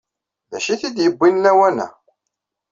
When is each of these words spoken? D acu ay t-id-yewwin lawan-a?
D 0.51 0.53
acu 0.57 0.69
ay 0.71 0.79
t-id-yewwin 0.81 1.41
lawan-a? 1.43 1.87